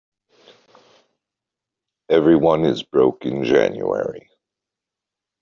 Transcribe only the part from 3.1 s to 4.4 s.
in January.